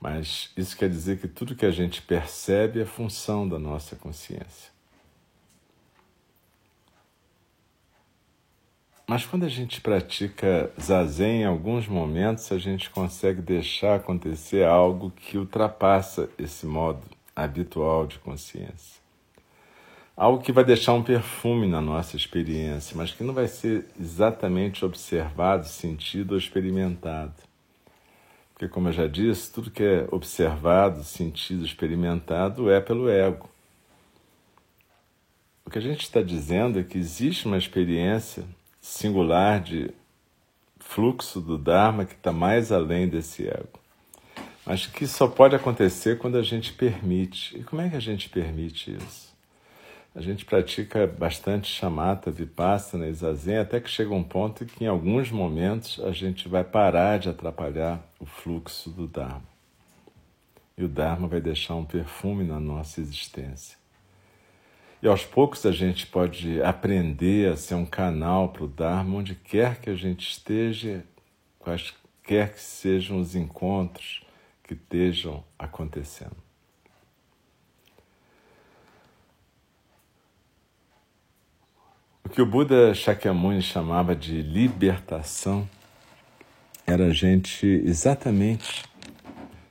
mas 0.00 0.50
isso 0.56 0.76
quer 0.76 0.88
dizer 0.88 1.18
que 1.18 1.28
tudo 1.28 1.54
que 1.54 1.66
a 1.66 1.70
gente 1.70 2.02
percebe 2.02 2.80
é 2.80 2.84
função 2.84 3.48
da 3.48 3.58
nossa 3.58 3.96
consciência. 3.96 4.70
Mas 9.06 9.24
quando 9.24 9.44
a 9.44 9.48
gente 9.48 9.80
pratica 9.80 10.70
zazen, 10.80 11.42
em 11.42 11.46
alguns 11.46 11.88
momentos 11.88 12.52
a 12.52 12.58
gente 12.58 12.90
consegue 12.90 13.40
deixar 13.40 13.96
acontecer 13.96 14.64
algo 14.66 15.10
que 15.10 15.38
ultrapassa 15.38 16.28
esse 16.38 16.66
modo 16.66 17.02
habitual 17.34 18.06
de 18.06 18.18
consciência 18.18 18.98
algo 20.18 20.42
que 20.42 20.50
vai 20.50 20.64
deixar 20.64 20.94
um 20.94 21.02
perfume 21.02 21.68
na 21.68 21.80
nossa 21.80 22.16
experiência, 22.16 22.96
mas 22.96 23.12
que 23.12 23.22
não 23.22 23.32
vai 23.32 23.46
ser 23.46 23.86
exatamente 23.98 24.84
observado, 24.84 25.68
sentido 25.68 26.32
ou 26.32 26.38
experimentado. 26.38 27.47
Porque, 28.58 28.66
como 28.66 28.88
eu 28.88 28.92
já 28.92 29.06
disse, 29.06 29.52
tudo 29.52 29.70
que 29.70 29.84
é 29.84 30.08
observado, 30.10 31.04
sentido, 31.04 31.64
experimentado 31.64 32.68
é 32.68 32.80
pelo 32.80 33.08
ego. 33.08 33.48
O 35.64 35.70
que 35.70 35.78
a 35.78 35.80
gente 35.80 36.00
está 36.00 36.20
dizendo 36.20 36.80
é 36.80 36.82
que 36.82 36.98
existe 36.98 37.46
uma 37.46 37.56
experiência 37.56 38.44
singular 38.80 39.60
de 39.60 39.92
fluxo 40.80 41.40
do 41.40 41.56
Dharma 41.56 42.04
que 42.04 42.14
está 42.14 42.32
mais 42.32 42.72
além 42.72 43.06
desse 43.06 43.46
ego. 43.46 43.78
Mas 44.66 44.86
que 44.86 45.06
só 45.06 45.28
pode 45.28 45.54
acontecer 45.54 46.18
quando 46.18 46.36
a 46.36 46.42
gente 46.42 46.72
permite. 46.72 47.56
E 47.56 47.62
como 47.62 47.80
é 47.80 47.88
que 47.88 47.96
a 47.96 48.00
gente 48.00 48.28
permite 48.28 48.92
isso? 48.92 49.27
A 50.14 50.20
gente 50.20 50.44
pratica 50.44 51.06
bastante 51.06 51.70
chamata, 51.70 52.30
vipassana 52.30 53.06
e 53.06 53.12
zazen, 53.12 53.58
até 53.58 53.78
que 53.80 53.90
chega 53.90 54.12
um 54.12 54.24
ponto 54.24 54.64
que 54.64 54.84
em 54.84 54.86
alguns 54.86 55.30
momentos 55.30 56.00
a 56.04 56.10
gente 56.12 56.48
vai 56.48 56.64
parar 56.64 57.18
de 57.18 57.28
atrapalhar 57.28 58.02
o 58.18 58.26
fluxo 58.26 58.90
do 58.90 59.06
Dharma. 59.06 59.46
E 60.76 60.84
o 60.84 60.88
Dharma 60.88 61.28
vai 61.28 61.40
deixar 61.40 61.74
um 61.74 61.84
perfume 61.84 62.44
na 62.44 62.58
nossa 62.58 63.00
existência. 63.00 63.76
E 65.00 65.06
aos 65.06 65.24
poucos 65.24 65.64
a 65.64 65.70
gente 65.70 66.06
pode 66.06 66.60
aprender 66.62 67.52
a 67.52 67.56
ser 67.56 67.74
um 67.74 67.86
canal 67.86 68.48
para 68.48 68.64
o 68.64 68.68
Dharma 68.68 69.18
onde 69.18 69.34
quer 69.34 69.80
que 69.80 69.90
a 69.90 69.94
gente 69.94 70.28
esteja, 70.28 71.04
quaisquer 71.58 72.54
que 72.54 72.60
sejam 72.60 73.20
os 73.20 73.36
encontros 73.36 74.22
que 74.64 74.74
estejam 74.74 75.44
acontecendo. 75.56 76.47
O 82.28 82.30
que 82.30 82.42
o 82.42 82.46
Buda 82.46 82.92
Shakyamuni 82.92 83.62
chamava 83.62 84.14
de 84.14 84.42
libertação 84.42 85.66
era 86.86 87.06
a 87.06 87.10
gente 87.10 87.66
exatamente 87.66 88.84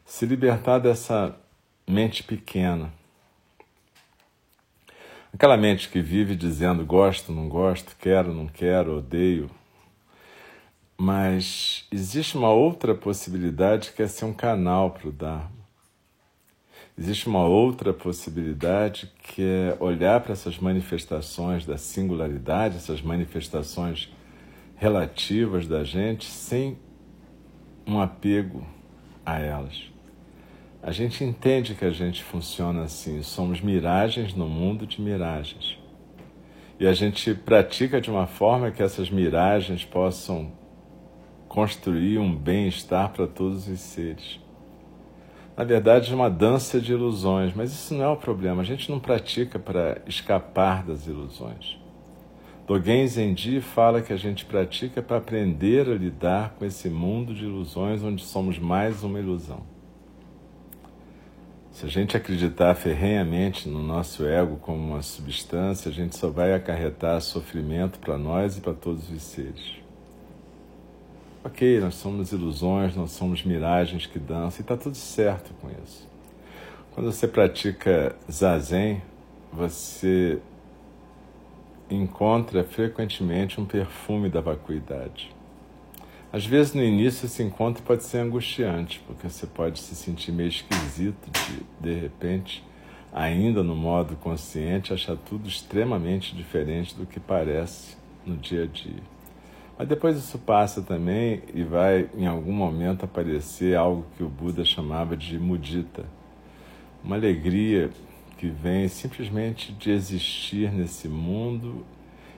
se 0.03 0.25
libertar 0.25 0.79
dessa 0.79 1.37
mente 1.87 2.23
pequena. 2.23 2.91
Aquela 5.31 5.55
mente 5.55 5.87
que 5.87 6.01
vive 6.01 6.35
dizendo 6.35 6.83
gosto, 6.83 7.31
não 7.31 7.47
gosto, 7.47 7.95
quero, 7.99 8.33
não 8.33 8.47
quero, 8.47 8.97
odeio. 8.97 9.51
Mas 10.97 11.85
existe 11.91 12.35
uma 12.35 12.49
outra 12.49 12.95
possibilidade 12.95 13.91
que 13.91 14.01
é 14.01 14.07
ser 14.07 14.25
um 14.25 14.33
canal 14.33 14.89
para 14.89 15.07
o 15.07 15.11
Dharma. 15.11 15.56
Existe 16.99 17.27
uma 17.27 17.45
outra 17.45 17.93
possibilidade 17.93 19.11
que 19.21 19.43
é 19.43 19.77
olhar 19.79 20.19
para 20.19 20.33
essas 20.33 20.57
manifestações 20.57 21.63
da 21.63 21.77
singularidade, 21.77 22.77
essas 22.77 23.03
manifestações 23.03 24.11
relativas 24.75 25.67
da 25.67 25.83
gente, 25.83 26.25
sem 26.25 26.75
um 27.85 28.01
apego 28.01 28.65
a 29.23 29.37
elas. 29.37 29.91
A 30.81 30.91
gente 30.91 31.23
entende 31.23 31.75
que 31.75 31.85
a 31.85 31.91
gente 31.91 32.23
funciona 32.23 32.81
assim, 32.81 33.21
somos 33.21 33.61
miragens 33.61 34.33
no 34.33 34.49
mundo 34.49 34.87
de 34.87 34.99
miragens. 34.99 35.77
E 36.79 36.87
a 36.87 36.93
gente 36.93 37.31
pratica 37.35 38.01
de 38.01 38.09
uma 38.09 38.25
forma 38.25 38.71
que 38.71 38.81
essas 38.81 39.07
miragens 39.11 39.85
possam 39.85 40.51
construir 41.47 42.17
um 42.17 42.35
bem-estar 42.35 43.13
para 43.13 43.27
todos 43.27 43.67
os 43.67 43.79
seres 43.79 44.46
na 45.57 45.63
verdade, 45.63 46.13
uma 46.13 46.29
dança 46.29 46.79
de 46.79 46.93
ilusões, 46.93 47.51
mas 47.55 47.73
isso 47.73 47.95
não 47.95 48.03
é 48.03 48.07
o 48.07 48.15
problema. 48.15 48.61
A 48.61 48.65
gente 48.65 48.91
não 48.91 48.99
pratica 48.99 49.57
para 49.57 49.99
escapar 50.05 50.83
das 50.83 51.07
ilusões. 51.07 51.79
Dogen 52.67 53.07
Zenji 53.07 53.59
fala 53.59 54.03
que 54.03 54.13
a 54.13 54.17
gente 54.17 54.45
pratica 54.45 55.01
para 55.01 55.17
aprender 55.17 55.89
a 55.89 55.95
lidar 55.95 56.53
com 56.59 56.65
esse 56.65 56.91
mundo 56.91 57.33
de 57.33 57.45
ilusões 57.45 58.03
onde 58.03 58.23
somos 58.23 58.59
mais 58.59 59.03
uma 59.03 59.19
ilusão. 59.19 59.63
Se 61.71 61.87
a 61.87 61.89
gente 61.89 62.15
acreditar 62.15 62.75
ferrenhamente 62.75 63.67
no 63.67 63.81
nosso 63.81 64.27
ego 64.27 64.57
como 64.57 64.77
uma 64.77 65.01
substância, 65.01 65.89
a 65.89 65.93
gente 65.93 66.15
só 66.15 66.29
vai 66.29 66.53
acarretar 66.53 67.19
sofrimento 67.19 67.97
para 67.97 68.17
nós 68.17 68.59
e 68.59 68.61
para 68.61 68.73
todos 68.73 69.09
os 69.09 69.23
seres. 69.23 69.86
Ok, 71.47 71.79
nós 71.79 71.95
somos 71.95 72.33
ilusões, 72.33 72.93
nós 72.93 73.11
somos 73.11 73.41
miragens 73.41 74.05
que 74.05 74.19
dançam, 74.19 74.59
e 74.59 74.61
está 74.63 74.75
tudo 74.75 74.97
certo 74.97 75.53
com 75.61 75.69
isso. 75.81 76.05
Quando 76.91 77.09
você 77.09 77.25
pratica 77.25 78.13
zazen, 78.29 79.01
você 79.53 80.41
encontra 81.89 82.65
frequentemente 82.65 83.61
um 83.61 83.65
perfume 83.65 84.27
da 84.27 84.41
vacuidade. 84.41 85.33
Às 86.33 86.45
vezes 86.45 86.73
no 86.73 86.83
início 86.83 87.27
esse 87.27 87.41
encontro 87.41 87.81
pode 87.81 88.03
ser 88.03 88.17
angustiante, 88.17 89.01
porque 89.07 89.29
você 89.29 89.47
pode 89.47 89.79
se 89.79 89.95
sentir 89.95 90.33
meio 90.33 90.49
esquisito 90.49 91.31
de, 91.31 91.65
de 91.79 91.97
repente, 91.97 92.61
ainda 93.13 93.63
no 93.63 93.73
modo 93.73 94.17
consciente, 94.17 94.91
achar 94.91 95.15
tudo 95.15 95.47
extremamente 95.47 96.35
diferente 96.35 96.93
do 96.93 97.05
que 97.05 97.21
parece 97.21 97.95
no 98.25 98.35
dia 98.35 98.65
a 98.65 98.67
dia. 98.67 99.16
Mas 99.77 99.87
depois 99.87 100.17
isso 100.17 100.39
passa 100.39 100.81
também 100.81 101.43
e 101.53 101.63
vai 101.63 102.09
em 102.15 102.25
algum 102.25 102.51
momento 102.51 103.05
aparecer 103.05 103.77
algo 103.77 104.05
que 104.17 104.23
o 104.23 104.29
Buda 104.29 104.65
chamava 104.65 105.15
de 105.15 105.37
mudita. 105.37 106.03
Uma 107.03 107.15
alegria 107.15 107.91
que 108.37 108.47
vem 108.47 108.87
simplesmente 108.87 109.71
de 109.73 109.91
existir 109.91 110.71
nesse 110.71 111.07
mundo 111.07 111.85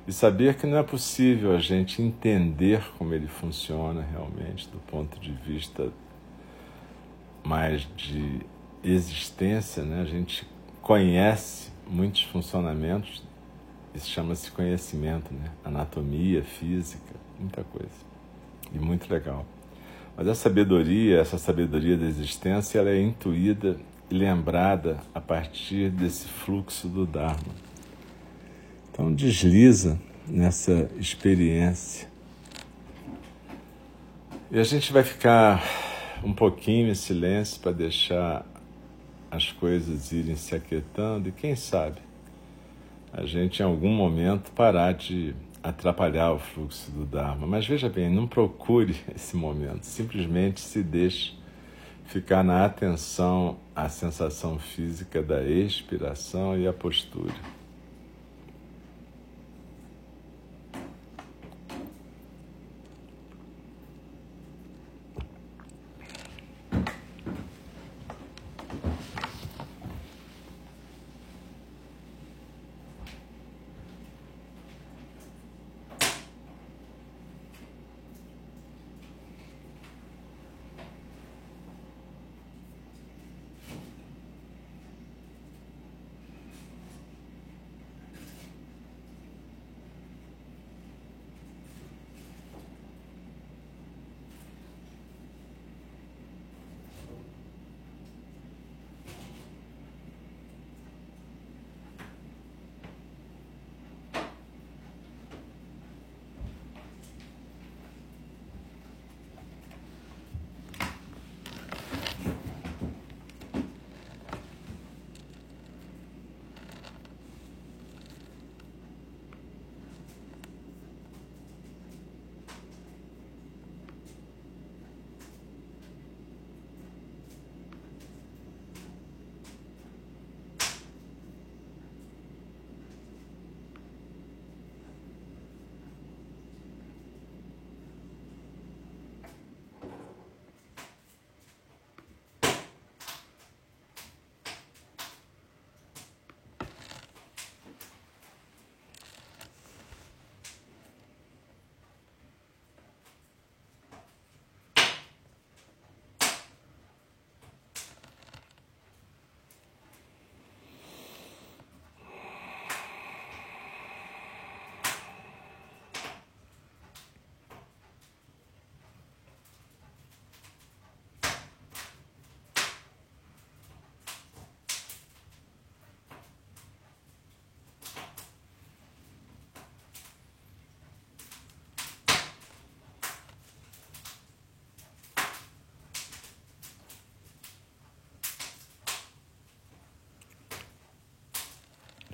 e 0.06 0.12
saber 0.12 0.56
que 0.56 0.68
não 0.68 0.78
é 0.78 0.84
possível 0.84 1.56
a 1.56 1.60
gente 1.60 2.02
entender 2.02 2.84
como 2.98 3.14
ele 3.14 3.28
funciona 3.28 4.02
realmente 4.02 4.68
do 4.70 4.80
ponto 4.80 5.20
de 5.20 5.32
vista 5.32 5.92
mais 7.44 7.88
de 7.96 8.42
existência, 8.84 9.84
né? 9.84 10.02
A 10.02 10.06
gente 10.06 10.48
conhece 10.82 11.72
muitos 11.88 12.24
funcionamentos, 12.24 13.24
isso 13.94 14.10
chama-se 14.10 14.52
conhecimento, 14.52 15.34
né? 15.34 15.52
Anatomia, 15.64 16.44
física, 16.44 17.16
muita 17.40 17.64
coisa. 17.64 18.10
E 18.74 18.78
muito 18.78 19.12
legal. 19.12 19.46
Mas 20.16 20.28
a 20.28 20.36
sabedoria, 20.36 21.20
essa 21.20 21.38
sabedoria 21.38 21.98
da 21.98 22.06
existência, 22.06 22.80
ela 22.80 22.90
é 22.90 23.02
intuída 23.02 23.78
e 24.10 24.14
lembrada 24.14 25.00
a 25.14 25.22
partir 25.22 25.90
desse 25.90 26.28
fluxo 26.28 26.88
do 26.88 27.06
Dharma. 27.06 27.54
Então 28.92 29.14
desliza 29.14 30.00
nessa 30.28 30.90
experiência. 30.98 32.10
E 34.52 34.60
a 34.60 34.64
gente 34.64 34.92
vai 34.92 35.04
ficar 35.04 35.64
um 36.24 36.34
pouquinho 36.34 36.90
em 36.90 36.96
silêncio 36.96 37.60
para 37.62 37.72
deixar 37.72 38.46
as 39.32 39.52
coisas 39.52 40.12
irem 40.12 40.36
se 40.36 40.56
aquietando 40.56 41.30
e 41.30 41.32
quem 41.32 41.56
sabe 41.56 42.10
a 43.12 43.26
gente 43.26 43.62
em 43.62 43.66
algum 43.66 43.92
momento 43.92 44.52
parar 44.52 44.94
de 44.94 45.34
atrapalhar 45.64 46.32
o 46.32 46.40
fluxo 46.40 46.92
do 46.92 47.06
Dharma. 47.06 47.46
Mas 47.46 47.68
veja 47.68 47.90
bem, 47.90 48.10
não 48.10 48.28
procure 48.28 48.96
esse 49.16 49.36
momento, 49.36 49.84
simplesmente 49.84 50.60
se 50.60 50.82
deixe 50.82 51.38
ficar 52.06 52.44
na 52.44 52.66
atenção 52.66 53.58
à 53.76 53.88
sensação 53.88 54.58
física 54.58 55.22
da 55.22 55.44
expiração 55.44 56.58
e 56.58 56.68
a 56.68 56.74
postura. 56.74 57.59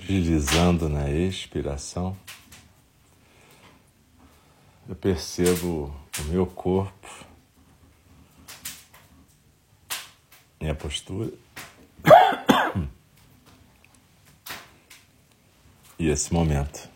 Deslizando 0.07 0.87
na 0.87 1.09
expiração, 1.09 2.15
eu 4.87 4.95
percebo 4.95 5.91
o 6.19 6.23
meu 6.25 6.45
corpo, 6.45 7.25
minha 10.61 10.75
postura 10.75 11.31
e 15.97 16.07
esse 16.07 16.31
momento. 16.31 16.94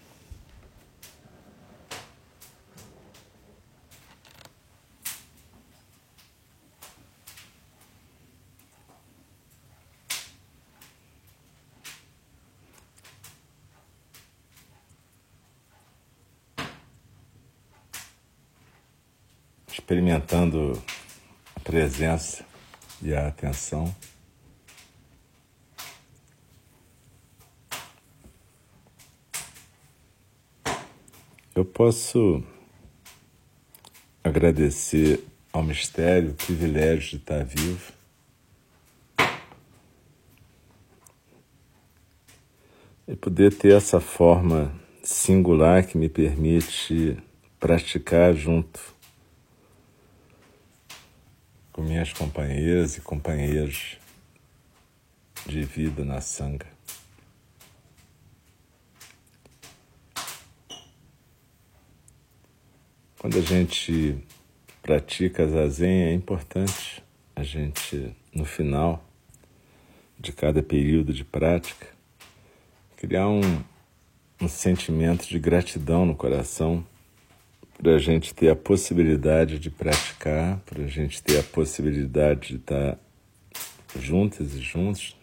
Experimentando 20.19 20.81
a 21.55 21.59
presença 21.61 22.45
e 23.01 23.13
a 23.13 23.27
atenção. 23.27 23.93
Eu 31.55 31.65
posso 31.65 32.43
agradecer 34.23 35.25
ao 35.51 35.63
mistério 35.63 36.31
o 36.31 36.33
privilégio 36.35 37.11
de 37.11 37.15
estar 37.17 37.43
vivo. 37.43 37.93
E 43.07 43.15
poder 43.15 43.53
ter 43.53 43.75
essa 43.75 43.99
forma 43.99 44.71
singular 45.01 45.83
que 45.85 45.97
me 45.97 46.07
permite 46.07 47.17
praticar 47.59 48.33
junto 48.35 48.98
com 51.79 51.83
minhas 51.83 52.11
companheiras 52.11 52.97
e 52.97 53.01
companheiros 53.01 53.97
de 55.45 55.63
vida 55.63 56.03
na 56.03 56.19
sanga. 56.19 56.65
Quando 63.17 63.37
a 63.37 63.41
gente 63.41 64.17
pratica 64.81 65.47
zazen, 65.47 66.03
é 66.03 66.13
importante 66.13 67.01
a 67.33 67.43
gente, 67.43 68.13
no 68.33 68.43
final 68.43 69.01
de 70.19 70.33
cada 70.33 70.61
período 70.61 71.13
de 71.13 71.23
prática, 71.23 71.87
criar 72.97 73.29
um, 73.29 73.63
um 74.41 74.49
sentimento 74.49 75.29
de 75.29 75.39
gratidão 75.39 76.05
no 76.05 76.13
coração 76.13 76.85
para 77.81 77.95
a 77.95 77.97
gente 77.97 78.33
ter 78.35 78.49
a 78.49 78.55
possibilidade 78.57 79.57
de 79.57 79.69
praticar, 79.69 80.59
para 80.65 80.83
a 80.83 80.87
gente 80.87 81.23
ter 81.23 81.39
a 81.39 81.43
possibilidade 81.43 82.49
de 82.49 82.55
estar 82.57 82.99
juntas 83.97 84.53
e 84.53 84.59
juntos 84.59 85.15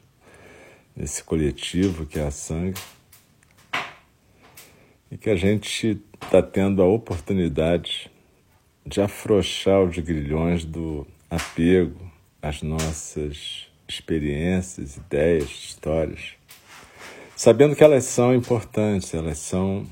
nesse 0.97 1.23
coletivo 1.23 2.07
que 2.07 2.19
é 2.19 2.27
a 2.27 2.31
sangue. 2.31 2.81
E 5.11 5.19
que 5.19 5.29
a 5.29 5.37
gente 5.37 6.01
está 6.21 6.43
tendo 6.43 6.81
a 6.81 6.87
oportunidade 6.87 8.11
de 8.87 9.03
afrouxar 9.03 9.83
os 9.83 9.99
grilhões 9.99 10.65
do 10.65 11.07
apego 11.29 12.11
às 12.41 12.63
nossas 12.63 13.67
experiências, 13.87 14.97
ideias, 14.97 15.51
histórias, 15.51 16.33
sabendo 17.37 17.77
que 17.77 17.85
elas 17.85 18.05
são 18.05 18.35
importantes, 18.35 19.13
elas 19.13 19.39
são 19.39 19.87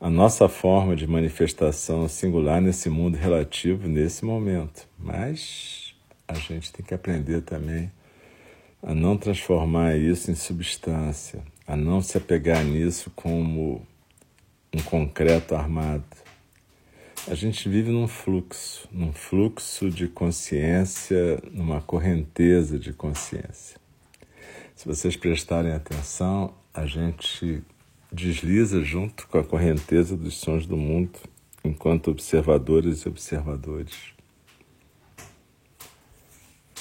a 0.00 0.08
nossa 0.08 0.48
forma 0.48 0.94
de 0.94 1.06
manifestação 1.06 2.08
singular 2.08 2.60
nesse 2.60 2.88
mundo 2.88 3.16
relativo, 3.16 3.88
nesse 3.88 4.24
momento. 4.24 4.86
Mas 4.98 5.94
a 6.26 6.34
gente 6.34 6.72
tem 6.72 6.86
que 6.86 6.94
aprender 6.94 7.40
também 7.40 7.90
a 8.80 8.94
não 8.94 9.16
transformar 9.16 9.96
isso 9.96 10.30
em 10.30 10.36
substância, 10.36 11.42
a 11.66 11.76
não 11.76 12.00
se 12.00 12.16
apegar 12.16 12.64
nisso 12.64 13.10
como 13.16 13.84
um 14.72 14.82
concreto 14.82 15.56
armado. 15.56 16.04
A 17.26 17.34
gente 17.34 17.68
vive 17.68 17.90
num 17.90 18.06
fluxo, 18.06 18.88
num 18.92 19.12
fluxo 19.12 19.90
de 19.90 20.06
consciência, 20.06 21.42
numa 21.50 21.80
correnteza 21.80 22.78
de 22.78 22.92
consciência. 22.92 23.76
Se 24.76 24.86
vocês 24.86 25.16
prestarem 25.16 25.72
atenção, 25.72 26.54
a 26.72 26.86
gente 26.86 27.62
desliza 28.10 28.82
junto 28.82 29.26
com 29.28 29.38
a 29.38 29.44
correnteza 29.44 30.16
dos 30.16 30.34
sons 30.34 30.66
do 30.66 30.76
mundo, 30.76 31.18
enquanto 31.62 32.10
observadores 32.10 33.02
e 33.02 33.08
observadores. 33.08 33.94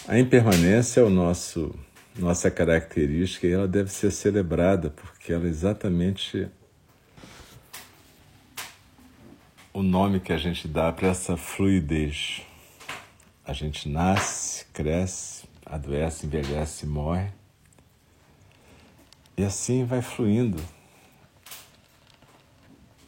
A 0.08 0.18
impermanência 0.18 1.02
é 1.02 1.04
o 1.04 1.10
nosso 1.10 1.76
nossa 2.18 2.50
característica 2.50 3.46
e 3.46 3.52
ela 3.52 3.68
deve 3.68 3.92
ser 3.92 4.10
celebrada 4.10 4.90
porque 4.90 5.32
ela 5.32 5.46
é 5.46 5.50
exatamente 5.50 6.50
o 9.72 9.84
nome 9.84 10.20
que 10.20 10.34
a 10.34 10.38
gente 10.38 10.68
dá 10.68 10.92
para 10.92 11.10
essa 11.10 11.38
fluidez. 11.38 12.42
A 13.46 13.54
gente 13.54 13.88
nasce, 13.88 14.66
cresce, 14.74 15.48
adoece, 15.64 16.26
envelhece, 16.26 16.88
morre. 16.88 17.30
E 19.38 19.44
assim 19.44 19.86
vai 19.86 20.02
fluindo 20.02 20.60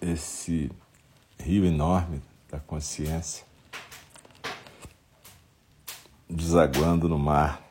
esse 0.01 0.71
rio 1.39 1.65
enorme 1.65 2.21
da 2.49 2.59
consciência, 2.59 3.45
desaguando 6.29 7.07
no 7.07 7.17
mar. 7.17 7.61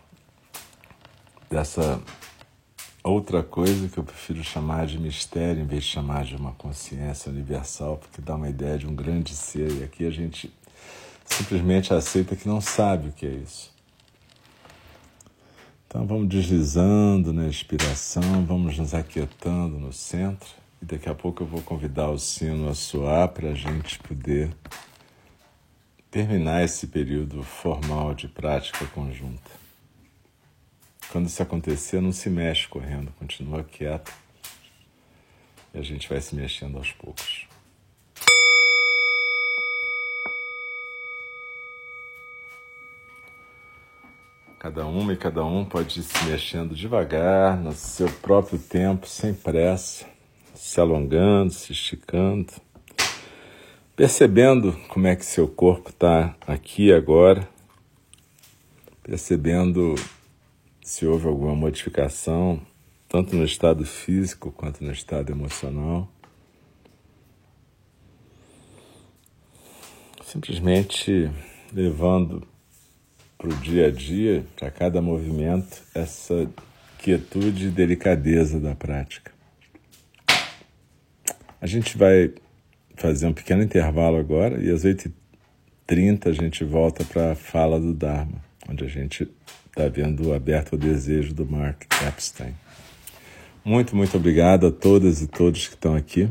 Dessa 1.50 2.00
outra 3.02 3.42
coisa 3.42 3.88
que 3.88 3.98
eu 3.98 4.04
prefiro 4.04 4.44
chamar 4.44 4.86
de 4.86 4.98
mistério 4.98 5.62
em 5.62 5.66
vez 5.66 5.84
de 5.84 5.90
chamar 5.90 6.24
de 6.24 6.36
uma 6.36 6.52
consciência 6.52 7.30
universal, 7.30 7.96
porque 7.96 8.20
dá 8.20 8.34
uma 8.34 8.48
ideia 8.48 8.78
de 8.78 8.86
um 8.86 8.94
grande 8.94 9.34
ser. 9.34 9.72
E 9.80 9.84
aqui 9.84 10.06
a 10.06 10.10
gente 10.10 10.52
simplesmente 11.24 11.94
aceita 11.94 12.36
que 12.36 12.46
não 12.46 12.60
sabe 12.60 13.08
o 13.08 13.12
que 13.12 13.26
é 13.26 13.30
isso. 13.30 13.72
Então 15.86 16.06
vamos 16.06 16.28
deslizando 16.28 17.32
na 17.32 17.46
inspiração, 17.46 18.44
vamos 18.44 18.76
nos 18.76 18.92
aquietando 18.92 19.78
no 19.78 19.90
centro 19.90 20.57
e 20.80 20.84
daqui 20.84 21.08
a 21.08 21.14
pouco 21.14 21.42
eu 21.42 21.46
vou 21.46 21.62
convidar 21.62 22.10
o 22.10 22.18
sino 22.18 22.68
a 22.68 22.74
soar 22.74 23.28
para 23.28 23.50
a 23.50 23.54
gente 23.54 23.98
poder 23.98 24.54
terminar 26.10 26.64
esse 26.64 26.86
período 26.86 27.42
formal 27.42 28.14
de 28.14 28.28
prática 28.28 28.86
conjunta. 28.86 29.50
Quando 31.10 31.26
isso 31.26 31.42
acontecer, 31.42 32.00
não 32.00 32.12
se 32.12 32.28
mexe 32.28 32.68
correndo, 32.68 33.12
continua 33.18 33.64
quieto 33.64 34.12
e 35.72 35.78
a 35.78 35.82
gente 35.82 36.08
vai 36.08 36.20
se 36.20 36.34
mexendo 36.34 36.76
aos 36.76 36.92
poucos. 36.92 37.46
Cada 44.58 44.84
uma 44.86 45.12
e 45.12 45.16
cada 45.16 45.44
um 45.44 45.64
pode 45.64 46.00
ir 46.00 46.02
se 46.02 46.24
mexendo 46.24 46.74
devagar, 46.74 47.56
no 47.56 47.72
seu 47.72 48.10
próprio 48.10 48.58
tempo, 48.58 49.06
sem 49.06 49.32
pressa, 49.32 50.04
se 50.58 50.80
alongando, 50.80 51.52
se 51.52 51.72
esticando, 51.72 52.52
percebendo 53.94 54.72
como 54.88 55.06
é 55.06 55.14
que 55.14 55.24
seu 55.24 55.46
corpo 55.46 55.90
está 55.90 56.36
aqui 56.46 56.92
agora, 56.92 57.48
percebendo 59.04 59.94
se 60.82 61.06
houve 61.06 61.28
alguma 61.28 61.54
modificação, 61.54 62.60
tanto 63.08 63.36
no 63.36 63.44
estado 63.44 63.86
físico 63.86 64.50
quanto 64.50 64.82
no 64.82 64.90
estado 64.90 65.30
emocional. 65.30 66.10
Simplesmente 70.24 71.30
levando 71.72 72.46
para 73.38 73.48
o 73.48 73.56
dia 73.58 73.86
a 73.86 73.90
dia, 73.92 74.44
para 74.56 74.72
cada 74.72 75.00
movimento, 75.00 75.82
essa 75.94 76.50
quietude 76.98 77.68
e 77.68 77.70
delicadeza 77.70 78.58
da 78.58 78.74
prática. 78.74 79.37
A 81.60 81.66
gente 81.66 81.98
vai 81.98 82.32
fazer 82.94 83.26
um 83.26 83.32
pequeno 83.32 83.62
intervalo 83.62 84.16
agora 84.16 84.62
e 84.62 84.70
às 84.70 84.84
8h30 84.84 86.26
a 86.26 86.32
gente 86.32 86.64
volta 86.64 87.04
para 87.04 87.32
a 87.32 87.34
fala 87.34 87.80
do 87.80 87.92
Dharma, 87.92 88.40
onde 88.68 88.84
a 88.84 88.88
gente 88.88 89.28
está 89.66 89.88
vendo 89.88 90.32
Aberto 90.32 90.74
ao 90.74 90.78
Desejo 90.78 91.34
do 91.34 91.44
Mark 91.46 91.84
Epstein. 92.06 92.54
Muito, 93.64 93.94
muito 93.94 94.16
obrigado 94.16 94.66
a 94.66 94.70
todas 94.70 95.22
e 95.22 95.26
todos 95.26 95.68
que 95.68 95.74
estão 95.74 95.94
aqui. 95.94 96.28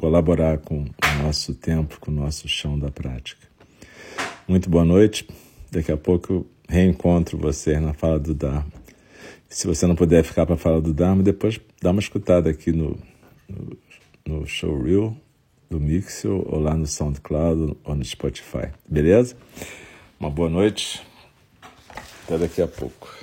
colaborar 0.00 0.56
com 0.56 0.84
o 0.84 1.22
nosso 1.22 1.54
tempo, 1.54 2.00
com 2.00 2.10
o 2.10 2.14
nosso 2.14 2.48
chão 2.48 2.78
da 2.78 2.90
prática. 2.90 3.46
Muito 4.48 4.70
boa 4.70 4.82
noite. 4.82 5.28
Daqui 5.70 5.92
a 5.92 5.96
pouco 5.96 6.32
eu 6.32 6.46
reencontro 6.66 7.36
vocês 7.36 7.78
na 7.82 7.92
fala 7.92 8.18
do 8.18 8.32
Dharma. 8.32 8.72
Se 9.46 9.66
você 9.66 9.86
não 9.86 9.94
puder 9.94 10.24
ficar 10.24 10.46
para 10.46 10.56
falar 10.56 10.80
do 10.80 10.94
Dharma, 10.94 11.22
depois 11.22 11.60
dá 11.82 11.90
uma 11.90 12.00
escutada 12.00 12.48
aqui 12.48 12.72
no, 12.72 12.98
no, 13.46 13.76
no 14.26 14.46
Showreel 14.46 15.14
do 15.68 15.78
Mixel 15.78 16.46
ou 16.48 16.60
lá 16.60 16.74
no 16.74 16.86
SoundCloud 16.86 17.76
ou 17.84 17.94
no 17.94 18.02
Spotify. 18.02 18.70
Beleza? 18.88 19.36
Uma 20.18 20.30
boa 20.30 20.48
noite. 20.48 21.02
Até 22.24 22.38
daqui 22.38 22.62
a 22.62 22.66
pouco. 22.66 23.19